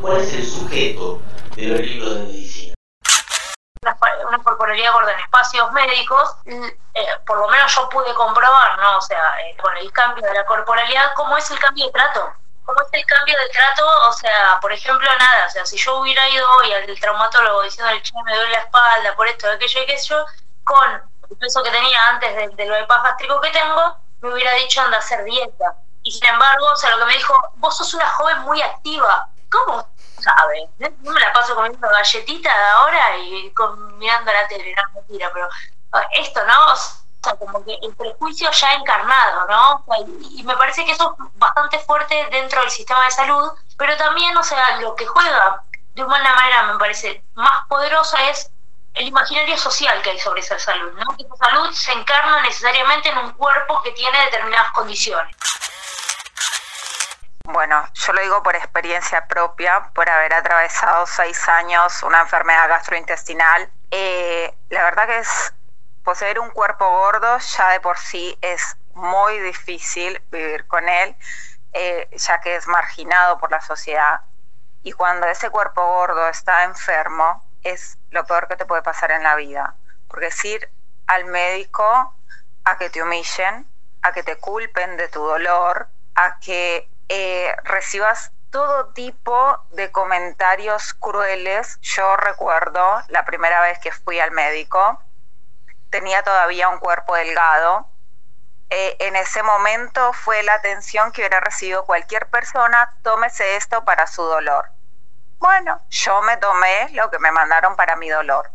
¿Cuál 0.00 0.22
es 0.22 0.32
el 0.34 0.44
sujeto 0.44 1.22
de 1.56 1.66
los 1.68 1.80
libros 1.80 2.14
de 2.14 2.24
medicina? 2.26 2.73
Una, 4.44 4.56
corporalidad 4.56 4.92
gorda 4.92 5.12
en 5.12 5.20
espacios 5.20 5.72
médicos, 5.72 6.36
eh, 6.46 7.08
por 7.26 7.38
lo 7.38 7.48
menos 7.48 7.74
yo 7.74 7.88
pude 7.88 8.14
comprobar, 8.14 8.78
¿no? 8.78 8.98
O 8.98 9.00
sea, 9.00 9.22
eh, 9.40 9.56
con 9.60 9.76
el 9.76 9.90
cambio 9.92 10.24
de 10.24 10.34
la 10.34 10.44
corporalidad, 10.44 11.12
cómo 11.16 11.36
es 11.36 11.50
el 11.50 11.58
cambio 11.58 11.86
de 11.86 11.92
trato 11.92 12.34
¿Cómo 12.64 12.80
es 12.80 12.88
el 12.92 13.04
cambio 13.04 13.36
de 13.38 13.48
trato? 13.50 13.84
O 14.08 14.12
sea, 14.12 14.58
por 14.60 14.72
ejemplo, 14.72 15.06
nada, 15.18 15.46
o 15.46 15.50
sea, 15.50 15.66
si 15.66 15.76
yo 15.76 15.98
hubiera 15.98 16.26
ido 16.30 16.46
hoy 16.56 16.72
al 16.72 16.98
traumatólogo 16.98 17.62
diciendo, 17.62 17.92
che, 18.02 18.14
me 18.24 18.34
duele 18.34 18.52
la 18.52 18.60
espalda 18.60 19.14
por 19.14 19.26
esto, 19.28 19.50
aquello 19.50 19.82
y 19.82 19.86
qué 19.86 19.98
sé 19.98 20.08
yo, 20.08 20.24
con 20.64 21.02
el 21.30 21.36
peso 21.36 21.62
que 21.62 21.70
tenía 21.70 22.08
antes 22.08 22.34
de, 22.34 22.48
de 22.48 22.66
lo 22.66 22.74
de 22.74 22.84
paz 22.86 23.02
gástrico 23.02 23.38
que 23.42 23.50
tengo, 23.50 23.96
me 24.22 24.32
hubiera 24.32 24.52
dicho 24.54 24.80
anda 24.80 24.96
a 24.96 25.00
hacer 25.00 25.24
dieta. 25.24 25.76
Y 26.02 26.12
sin 26.12 26.26
embargo, 26.26 26.66
o 26.72 26.76
sea, 26.76 26.90
lo 26.90 26.98
que 27.00 27.04
me 27.04 27.16
dijo, 27.16 27.34
vos 27.56 27.76
sos 27.76 27.92
una 27.92 28.08
joven 28.08 28.38
muy 28.40 28.62
activa. 28.62 29.28
¿Cómo 29.50 29.86
sabe? 30.24 30.68
No 30.78 31.12
me 31.12 31.20
la 31.20 31.32
paso 31.32 31.54
comiendo 31.54 31.88
galletitas 31.88 32.54
ahora 32.72 33.16
y 33.18 33.52
mirando 33.98 34.32
la 34.32 34.48
tele, 34.48 34.74
no 34.74 34.82
mentira, 34.94 35.30
pero 35.32 35.48
esto, 36.14 36.40
¿no? 36.46 36.74
como 37.38 37.64
que 37.64 37.78
el 37.80 37.94
prejuicio 37.94 38.50
ya 38.50 38.74
encarnado, 38.74 39.46
¿no? 39.46 39.84
y, 40.20 40.42
me 40.42 40.56
parece 40.56 40.84
que 40.84 40.92
eso 40.92 41.16
es 41.18 41.38
bastante 41.38 41.78
fuerte 41.78 42.28
dentro 42.30 42.60
del 42.60 42.70
sistema 42.70 43.04
de 43.04 43.10
salud, 43.10 43.50
pero 43.78 43.96
también, 43.96 44.36
o 44.36 44.42
sea, 44.42 44.78
lo 44.80 44.94
que 44.94 45.06
juega 45.06 45.62
de 45.94 46.04
una 46.04 46.34
manera, 46.34 46.64
me 46.64 46.78
parece, 46.78 47.22
más 47.34 47.66
poderosa 47.68 48.28
es 48.28 48.50
el 48.94 49.08
imaginario 49.08 49.56
social 49.56 50.02
que 50.02 50.10
hay 50.10 50.18
sobre 50.18 50.40
esa 50.40 50.58
salud, 50.58 50.92
¿no? 50.92 51.16
Que 51.16 51.24
esa 51.24 51.36
salud 51.36 51.70
se 51.72 51.92
encarna 51.92 52.42
necesariamente 52.42 53.08
en 53.08 53.18
un 53.18 53.32
cuerpo 53.32 53.80
que 53.82 53.92
tiene 53.92 54.24
determinadas 54.26 54.70
condiciones. 54.72 55.34
Bueno, 57.44 57.86
yo 57.92 58.12
lo 58.14 58.22
digo 58.22 58.42
por 58.42 58.56
experiencia 58.56 59.26
propia, 59.28 59.90
por 59.94 60.08
haber 60.08 60.32
atravesado 60.32 61.06
seis 61.06 61.46
años 61.48 62.02
una 62.02 62.22
enfermedad 62.22 62.68
gastrointestinal. 62.68 63.70
Eh, 63.90 64.52
la 64.70 64.84
verdad 64.84 65.06
que 65.06 65.18
es 65.18 65.52
poseer 66.02 66.40
un 66.40 66.50
cuerpo 66.50 66.88
gordo 66.88 67.38
ya 67.38 67.70
de 67.70 67.80
por 67.80 67.98
sí 67.98 68.36
es 68.40 68.76
muy 68.94 69.38
difícil 69.40 70.22
vivir 70.30 70.66
con 70.66 70.88
él, 70.88 71.16
eh, 71.74 72.08
ya 72.16 72.40
que 72.40 72.56
es 72.56 72.66
marginado 72.66 73.38
por 73.38 73.50
la 73.50 73.60
sociedad. 73.60 74.22
Y 74.82 74.92
cuando 74.92 75.26
ese 75.26 75.50
cuerpo 75.50 75.86
gordo 75.86 76.26
está 76.28 76.64
enfermo, 76.64 77.44
es 77.62 77.98
lo 78.10 78.24
peor 78.24 78.48
que 78.48 78.56
te 78.56 78.64
puede 78.64 78.82
pasar 78.82 79.10
en 79.10 79.22
la 79.22 79.36
vida. 79.36 79.74
Porque 80.08 80.28
es 80.28 80.44
ir 80.46 80.70
al 81.06 81.26
médico 81.26 82.14
a 82.64 82.78
que 82.78 82.88
te 82.88 83.02
humillen, 83.02 83.66
a 84.00 84.12
que 84.12 84.22
te 84.22 84.36
culpen 84.36 84.96
de 84.96 85.08
tu 85.08 85.20
dolor, 85.22 85.88
a 86.14 86.38
que 86.38 86.88
eh, 87.08 87.54
recibas 87.64 88.32
todo 88.50 88.92
tipo 88.92 89.58
de 89.72 89.90
comentarios 89.90 90.94
crueles. 90.94 91.78
Yo 91.82 92.16
recuerdo 92.16 93.02
la 93.08 93.24
primera 93.24 93.60
vez 93.62 93.78
que 93.80 93.90
fui 93.90 94.20
al 94.20 94.30
médico, 94.30 95.02
tenía 95.90 96.22
todavía 96.22 96.68
un 96.68 96.78
cuerpo 96.78 97.14
delgado. 97.16 97.88
Eh, 98.70 98.96
en 99.00 99.16
ese 99.16 99.42
momento 99.42 100.12
fue 100.12 100.42
la 100.42 100.54
atención 100.54 101.12
que 101.12 101.22
hubiera 101.22 101.40
recibido 101.40 101.84
cualquier 101.84 102.28
persona, 102.28 102.94
tómese 103.02 103.56
esto 103.56 103.84
para 103.84 104.06
su 104.06 104.22
dolor. 104.22 104.70
Bueno, 105.38 105.80
yo 105.90 106.22
me 106.22 106.36
tomé 106.36 106.88
lo 106.90 107.10
que 107.10 107.18
me 107.18 107.30
mandaron 107.30 107.76
para 107.76 107.96
mi 107.96 108.08
dolor. 108.08 108.50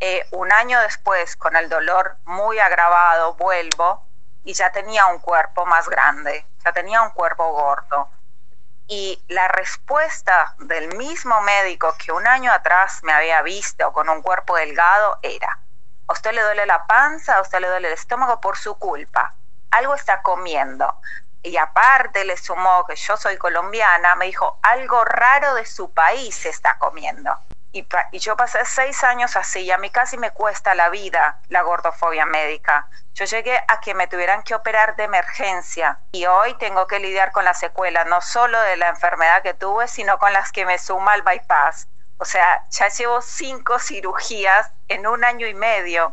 Eh, 0.00 0.26
un 0.32 0.50
año 0.50 0.80
después, 0.80 1.36
con 1.36 1.56
el 1.56 1.68
dolor 1.68 2.16
muy 2.24 2.58
agravado, 2.58 3.34
vuelvo 3.34 4.09
y 4.44 4.54
ya 4.54 4.70
tenía 4.70 5.06
un 5.06 5.18
cuerpo 5.18 5.66
más 5.66 5.88
grande, 5.88 6.46
ya 6.64 6.72
tenía 6.72 7.02
un 7.02 7.10
cuerpo 7.10 7.52
gordo. 7.52 8.08
Y 8.86 9.22
la 9.28 9.46
respuesta 9.48 10.54
del 10.58 10.96
mismo 10.96 11.40
médico 11.42 11.94
que 11.96 12.12
un 12.12 12.26
año 12.26 12.52
atrás 12.52 13.00
me 13.02 13.12
había 13.12 13.42
visto 13.42 13.92
con 13.92 14.08
un 14.08 14.22
cuerpo 14.22 14.56
delgado 14.56 15.18
era, 15.22 15.58
a 16.08 16.12
usted 16.12 16.32
le 16.32 16.42
duele 16.42 16.66
la 16.66 16.86
panza, 16.86 17.36
a 17.36 17.40
usted 17.40 17.60
le 17.60 17.68
duele 17.68 17.88
el 17.88 17.94
estómago 17.94 18.40
por 18.40 18.56
su 18.56 18.74
culpa. 18.76 19.34
Algo 19.70 19.94
está 19.94 20.22
comiendo. 20.22 21.00
Y 21.42 21.56
aparte 21.56 22.24
le 22.24 22.36
sumó 22.36 22.84
que 22.84 22.96
yo 22.96 23.16
soy 23.16 23.36
colombiana, 23.36 24.16
me 24.16 24.26
dijo, 24.26 24.58
algo 24.62 25.04
raro 25.04 25.54
de 25.54 25.64
su 25.64 25.92
país 25.92 26.44
está 26.44 26.76
comiendo. 26.78 27.32
Y, 27.72 27.86
yo 28.18 28.36
pasé 28.36 28.64
seis 28.64 29.04
años 29.04 29.36
así 29.36 29.60
y 29.60 29.70
a 29.70 29.78
mí 29.78 29.90
casi 29.90 30.18
me 30.18 30.32
cuesta 30.32 30.74
la 30.74 30.88
vida 30.88 31.38
la 31.48 31.62
gordofobia 31.62 32.26
médica. 32.26 32.88
Yo 33.14 33.26
llegué 33.26 33.56
a 33.68 33.80
que 33.80 33.94
me 33.94 34.08
tuvieran 34.08 34.42
que 34.42 34.56
operar 34.56 34.96
de 34.96 35.04
emergencia 35.04 36.00
y 36.10 36.26
hoy 36.26 36.54
tengo 36.54 36.88
que 36.88 36.98
lidiar 36.98 37.30
con 37.30 37.44
la 37.44 37.54
secuela 37.54 38.04
no 38.04 38.20
solo 38.20 38.60
de 38.60 38.76
la 38.76 38.88
enfermedad 38.88 39.42
que 39.42 39.54
tuve, 39.54 39.86
sino 39.86 40.18
con 40.18 40.32
las 40.32 40.50
que 40.50 40.66
me 40.66 40.78
suma 40.78 41.14
el 41.14 41.22
bypass. 41.22 41.86
O 42.18 42.24
sea, 42.24 42.64
ya 42.70 42.88
llevo 42.88 43.22
cinco 43.22 43.78
cirugías 43.78 44.72
en 44.88 45.06
un 45.06 45.24
año 45.24 45.46
y 45.46 45.54
medio. 45.54 46.12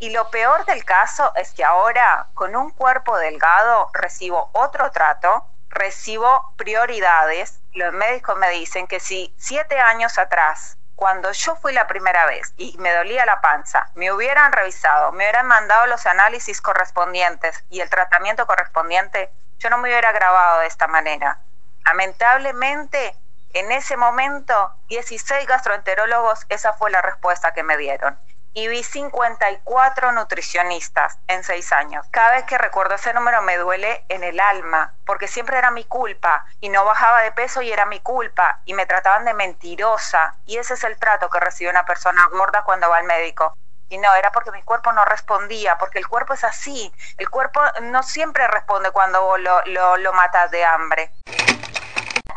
Y 0.00 0.10
lo 0.10 0.30
peor 0.30 0.64
del 0.66 0.84
caso 0.84 1.32
es 1.36 1.52
que 1.52 1.64
ahora, 1.64 2.28
con 2.34 2.54
un 2.54 2.70
cuerpo 2.70 3.16
delgado, 3.16 3.90
recibo 3.94 4.50
otro 4.52 4.90
trato, 4.92 5.44
recibo 5.70 6.52
prioridades. 6.56 7.60
Los 7.72 7.92
médicos 7.94 8.36
me 8.38 8.50
dicen 8.50 8.86
que 8.86 9.00
si 9.00 9.34
siete 9.38 9.80
años 9.80 10.18
atrás 10.18 10.77
cuando 10.98 11.30
yo 11.30 11.54
fui 11.54 11.72
la 11.72 11.86
primera 11.86 12.26
vez 12.26 12.52
y 12.56 12.76
me 12.78 12.92
dolía 12.92 13.24
la 13.24 13.40
panza, 13.40 13.88
me 13.94 14.10
hubieran 14.10 14.50
revisado, 14.50 15.12
me 15.12 15.22
hubieran 15.22 15.46
mandado 15.46 15.86
los 15.86 16.04
análisis 16.06 16.60
correspondientes 16.60 17.62
y 17.70 17.82
el 17.82 17.88
tratamiento 17.88 18.48
correspondiente, 18.48 19.30
yo 19.60 19.70
no 19.70 19.78
me 19.78 19.90
hubiera 19.90 20.10
grabado 20.10 20.58
de 20.58 20.66
esta 20.66 20.88
manera. 20.88 21.38
Lamentablemente, 21.84 23.14
en 23.52 23.70
ese 23.70 23.96
momento, 23.96 24.74
16 24.88 25.46
gastroenterólogos, 25.46 26.46
esa 26.48 26.72
fue 26.72 26.90
la 26.90 27.00
respuesta 27.00 27.52
que 27.52 27.62
me 27.62 27.76
dieron 27.76 28.18
y 28.58 28.66
vi 28.66 28.82
54 28.82 30.10
nutricionistas 30.10 31.18
en 31.28 31.44
seis 31.44 31.72
años. 31.72 32.04
Cada 32.10 32.32
vez 32.32 32.44
que 32.44 32.58
recuerdo 32.58 32.96
ese 32.96 33.14
número 33.14 33.40
me 33.42 33.56
duele 33.56 34.04
en 34.08 34.24
el 34.24 34.40
alma, 34.40 34.94
porque 35.06 35.28
siempre 35.28 35.58
era 35.58 35.70
mi 35.70 35.84
culpa 35.84 36.44
y 36.60 36.68
no 36.68 36.84
bajaba 36.84 37.22
de 37.22 37.30
peso 37.30 37.62
y 37.62 37.70
era 37.70 37.86
mi 37.86 38.00
culpa 38.00 38.60
y 38.64 38.74
me 38.74 38.84
trataban 38.84 39.24
de 39.24 39.32
mentirosa 39.32 40.34
y 40.44 40.56
ese 40.56 40.74
es 40.74 40.82
el 40.82 40.98
trato 40.98 41.30
que 41.30 41.38
recibe 41.38 41.70
una 41.70 41.86
persona 41.86 42.26
gorda 42.32 42.62
cuando 42.64 42.90
va 42.90 42.96
al 42.96 43.04
médico. 43.04 43.56
Y 43.90 43.98
no, 43.98 44.12
era 44.16 44.32
porque 44.32 44.50
mi 44.50 44.62
cuerpo 44.62 44.90
no 44.90 45.04
respondía, 45.04 45.78
porque 45.78 45.98
el 45.98 46.08
cuerpo 46.08 46.34
es 46.34 46.42
así. 46.42 46.92
El 47.16 47.30
cuerpo 47.30 47.60
no 47.82 48.02
siempre 48.02 48.48
responde 48.48 48.90
cuando 48.90 49.38
lo, 49.38 49.62
lo, 49.66 49.96
lo 49.96 50.12
matas 50.12 50.50
de 50.50 50.64
hambre 50.64 51.12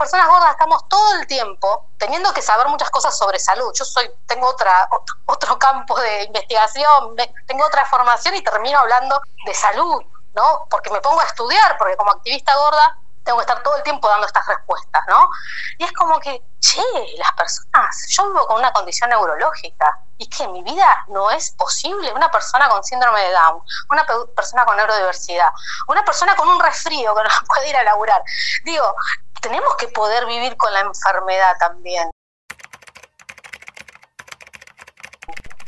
personas 0.01 0.27
gordas 0.27 0.51
estamos 0.51 0.89
todo 0.89 1.15
el 1.19 1.27
tiempo 1.27 1.85
teniendo 1.99 2.33
que 2.33 2.41
saber 2.41 2.67
muchas 2.69 2.89
cosas 2.89 3.15
sobre 3.15 3.37
salud. 3.37 3.71
Yo 3.75 3.85
soy, 3.85 4.09
tengo 4.25 4.47
otra, 4.47 4.89
otro 5.27 5.59
campo 5.59 5.99
de 5.99 6.23
investigación, 6.23 7.15
tengo 7.45 7.63
otra 7.65 7.85
formación 7.85 8.33
y 8.33 8.41
termino 8.41 8.79
hablando 8.79 9.21
de 9.45 9.53
salud, 9.53 10.01
¿no? 10.33 10.65
Porque 10.71 10.89
me 10.89 11.01
pongo 11.01 11.21
a 11.21 11.25
estudiar, 11.25 11.77
porque 11.77 11.95
como 11.97 12.11
activista 12.11 12.55
gorda 12.55 12.97
tengo 13.23 13.37
que 13.37 13.43
estar 13.43 13.61
todo 13.61 13.75
el 13.75 13.83
tiempo 13.83 14.09
dando 14.09 14.25
estas 14.25 14.43
respuestas, 14.47 15.03
¿no? 15.07 15.29
Y 15.77 15.83
es 15.83 15.91
como 15.91 16.19
que, 16.19 16.41
che, 16.59 16.81
las 17.19 17.31
personas, 17.33 18.07
yo 18.09 18.25
vivo 18.25 18.47
con 18.47 18.57
una 18.57 18.73
condición 18.73 19.11
neurológica 19.11 19.99
y 20.17 20.27
que 20.27 20.47
mi 20.47 20.63
vida 20.63 21.05
no 21.09 21.29
es 21.29 21.51
posible. 21.51 22.11
Una 22.13 22.31
persona 22.31 22.67
con 22.69 22.83
síndrome 22.83 23.21
de 23.21 23.31
Down, 23.33 23.61
una 23.91 24.03
persona 24.35 24.65
con 24.65 24.77
neurodiversidad, 24.77 25.49
una 25.87 26.03
persona 26.03 26.35
con 26.35 26.49
un 26.49 26.59
resfrío 26.59 27.13
que 27.13 27.23
no 27.23 27.29
puede 27.47 27.69
ir 27.69 27.77
a 27.77 27.83
laburar. 27.83 28.23
Digo, 28.63 28.95
tenemos 29.41 29.75
que 29.77 29.87
poder 29.87 30.25
vivir 30.25 30.55
con 30.55 30.71
la 30.73 30.81
enfermedad 30.81 31.53
también. 31.59 32.09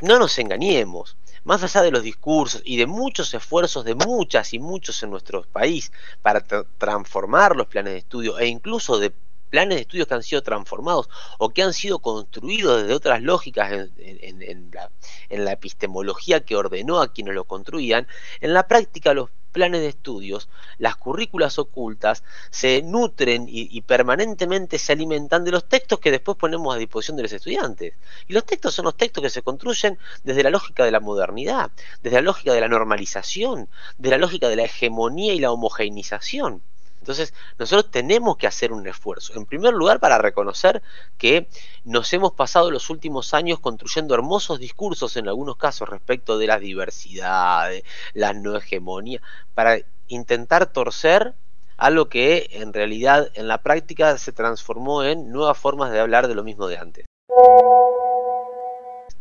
No 0.01 0.19
nos 0.19 0.37
engañemos 0.37 1.17
más 1.43 1.63
allá 1.63 1.81
de 1.81 1.91
los 1.91 2.03
discursos 2.03 2.61
y 2.63 2.77
de 2.77 2.85
muchos 2.85 3.33
esfuerzos 3.33 3.83
de 3.83 3.95
muchas 3.95 4.53
y 4.53 4.59
muchos 4.59 5.01
en 5.03 5.09
nuestro 5.09 5.43
país 5.43 5.91
para 6.21 6.41
transformar 6.77 7.55
los 7.55 7.67
planes 7.67 7.93
de 7.93 7.99
estudio 7.99 8.39
e 8.39 8.47
incluso 8.47 8.97
de 8.97 9.13
planes 9.49 9.75
de 9.75 9.81
estudios 9.81 10.07
que 10.07 10.13
han 10.15 10.23
sido 10.23 10.41
transformados 10.41 11.09
o 11.37 11.49
que 11.49 11.61
han 11.61 11.73
sido 11.73 11.99
construidos 11.99 12.81
desde 12.81 12.95
otras 12.95 13.21
lógicas 13.21 13.71
en, 13.97 14.71
la, 14.73 14.89
en 15.29 15.45
la 15.45 15.51
epistemología 15.51 16.43
que 16.43 16.55
ordenó 16.55 17.01
a 17.01 17.13
quienes 17.13 17.35
lo 17.35 17.43
construían, 17.43 18.07
en 18.41 18.53
la 18.53 18.67
práctica 18.67 19.13
los 19.13 19.29
planes 19.53 19.79
de 19.79 19.87
estudios, 19.87 20.49
las 20.77 20.97
currículas 20.97 21.57
ocultas, 21.59 22.23
se 22.49 22.81
nutren 22.81 23.45
y, 23.47 23.79
permanentemente 23.81 24.79
se 24.79 24.91
alimentan 24.91 25.45
de 25.45 25.51
los 25.51 25.69
textos 25.69 25.99
que 25.99 26.11
después 26.11 26.37
ponemos 26.37 26.75
a 26.75 26.77
disposición 26.77 27.15
de 27.15 27.23
los 27.23 27.31
estudiantes. 27.31 27.93
Y 28.27 28.33
los 28.33 28.45
textos 28.45 28.73
son 28.73 28.85
los 28.85 28.97
textos 28.97 29.23
que 29.23 29.29
se 29.29 29.43
construyen 29.43 29.97
desde 30.23 30.43
la 30.43 30.49
lógica 30.49 30.83
de 30.83 30.91
la 30.91 30.99
modernidad, 30.99 31.71
desde 32.01 32.17
la 32.17 32.23
lógica 32.23 32.53
de 32.53 32.61
la 32.61 32.67
normalización, 32.67 33.69
de 33.97 34.09
la 34.09 34.17
lógica 34.17 34.49
de 34.49 34.57
la 34.57 34.63
hegemonía 34.63 35.33
y 35.33 35.39
la 35.39 35.51
homogeneización. 35.51 36.61
Entonces, 37.03 37.33
nosotros 37.59 37.91
tenemos 37.91 38.37
que 38.37 38.47
hacer 38.47 38.71
un 38.71 38.87
esfuerzo. 38.87 39.33
En 39.33 39.45
primer 39.45 39.73
lugar, 39.73 39.99
para 39.99 40.19
reconocer 40.19 40.81
que 41.17 41.49
nos 41.83 42.13
hemos 42.13 42.31
pasado 42.31 42.71
los 42.71 42.89
últimos 42.89 43.33
años 43.33 43.59
construyendo 43.59 44.15
hermosos 44.15 44.57
discursos, 44.57 45.17
en 45.17 45.27
algunos 45.27 45.57
casos, 45.57 45.89
respecto 45.89 46.37
de 46.37 46.47
la 46.47 46.59
diversidad, 46.59 47.67
de 47.67 47.83
la 48.13 48.31
no 48.31 48.55
hegemonía, 48.55 49.21
para 49.53 49.79
intentar 50.07 50.67
torcer 50.67 51.33
algo 51.75 52.07
que 52.07 52.47
en 52.51 52.71
realidad 52.71 53.29
en 53.33 53.49
la 53.49 53.57
práctica 53.57 54.17
se 54.17 54.31
transformó 54.31 55.03
en 55.03 55.29
nuevas 55.29 55.57
formas 55.57 55.91
de 55.91 55.99
hablar 55.99 56.29
de 56.29 56.35
lo 56.35 56.45
mismo 56.45 56.67
de 56.67 56.77
antes. 56.77 57.05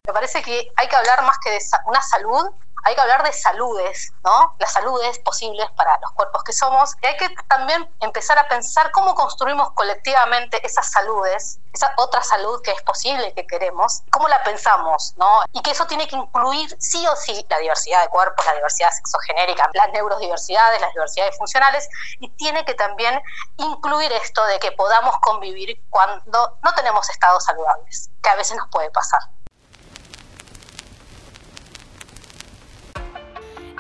Me 0.07 0.13
parece 0.13 0.41
que 0.41 0.71
hay 0.77 0.87
que 0.87 0.95
hablar 0.95 1.21
más 1.25 1.37
que 1.43 1.51
de 1.51 1.59
una 1.89 2.01
salud, 2.01 2.47
hay 2.85 2.95
que 2.95 3.01
hablar 3.01 3.23
de 3.23 3.33
saludes, 3.33 4.13
¿no? 4.25 4.55
Las 4.59 4.73
saludes 4.73 5.19
posibles 5.21 5.71
para 5.77 5.99
los 6.01 6.13
cuerpos 6.13 6.43
que 6.45 6.53
somos. 6.53 6.95
Y 7.03 7.07
hay 7.07 7.17
que 7.17 7.29
también 7.49 7.89
empezar 8.01 8.39
a 8.39 8.49
pensar 8.49 8.91
cómo 8.91 9.15
construimos 9.15 9.71
colectivamente 9.73 10.65
esas 10.67 10.91
saludes, 10.91 11.61
esa 11.73 11.93
otra 11.97 12.23
salud 12.23 12.61
que 12.63 12.73
es 12.73 12.83
posible, 12.83 13.33
que 13.35 13.47
queremos, 13.47 14.03
cómo 14.11 14.29
la 14.29 14.43
pensamos, 14.43 15.15
¿no? 15.17 15.43
Y 15.53 15.63
que 15.63 15.71
eso 15.71 15.87
tiene 15.87 16.09
que 16.09 16.17
incluir 16.17 16.77
sí 16.81 17.07
o 17.07 17.17
sí 17.17 17.47
la 17.49 17.59
diversidad 17.59 18.03
de 18.03 18.09
cuerpos, 18.09 18.45
la 18.47 18.55
diversidad 18.55 18.91
sexogenérica, 18.91 19.71
las 19.75 19.91
neurodiversidades, 19.93 20.81
las 20.81 20.93
diversidades 20.93 21.37
funcionales, 21.39 21.89
y 22.19 22.29
tiene 22.31 22.65
que 22.65 22.75
también 22.75 23.23
incluir 23.59 24.13
esto 24.13 24.45
de 24.47 24.59
que 24.59 24.73
podamos 24.73 25.17
convivir 25.19 25.81
cuando 25.89 26.59
no 26.63 26.75
tenemos 26.75 27.09
estados 27.09 27.45
saludables, 27.45 28.11
que 28.23 28.29
a 28.29 28.35
veces 28.35 28.57
nos 28.57 28.69
puede 28.71 28.91
pasar. 28.91 29.21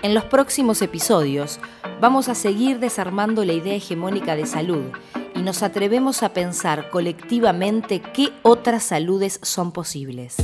En 0.03 0.15
los 0.15 0.25
próximos 0.25 0.83
episodios 0.83 1.61
vamos 2.01 2.29
a 2.29 2.35
seguir 2.35 2.81
desarmando 2.81 3.45
la 3.45 3.53
idea 3.53 3.77
hegemónica 3.77 4.35
de 4.35 4.47
salud 4.47 4.91
y 5.37 5.43
nos 5.43 5.63
atrevemos 5.63 6.25
a 6.25 6.33
pensar 6.33 6.91
colectivamente 6.91 8.03
qué 8.13 8.31
otras 8.43 8.83
saludes 8.83 9.39
son 9.43 9.71
posibles. 9.71 10.35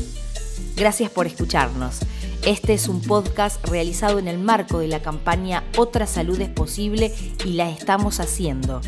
Gracias 0.76 1.10
por 1.10 1.26
escucharnos. 1.26 1.98
Este 2.46 2.72
es 2.72 2.86
un 2.86 3.02
podcast 3.02 3.66
realizado 3.66 4.20
en 4.20 4.28
el 4.28 4.38
marco 4.38 4.78
de 4.78 4.86
la 4.86 5.02
campaña 5.02 5.64
Otra 5.76 6.06
Salud 6.06 6.40
es 6.40 6.50
Posible 6.50 7.12
y 7.44 7.54
la 7.54 7.68
estamos 7.68 8.20
haciendo, 8.20 8.80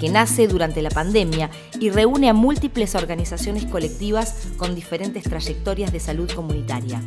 que 0.00 0.08
nace 0.08 0.48
durante 0.48 0.80
la 0.80 0.90
pandemia 0.90 1.50
y 1.78 1.90
reúne 1.90 2.30
a 2.30 2.32
múltiples 2.32 2.94
organizaciones 2.94 3.66
colectivas 3.66 4.48
con 4.56 4.74
diferentes 4.74 5.22
trayectorias 5.24 5.92
de 5.92 6.00
salud 6.00 6.30
comunitaria 6.34 7.02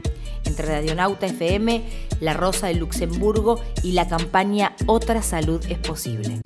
entre 0.45 0.67
Radionauta 0.67 1.25
FM, 1.25 1.83
La 2.19 2.33
Rosa 2.33 2.67
de 2.67 2.75
Luxemburgo 2.75 3.59
y 3.81 3.93
la 3.93 4.07
campaña 4.07 4.75
Otra 4.85 5.21
Salud 5.23 5.63
es 5.69 5.79
Posible. 5.79 6.41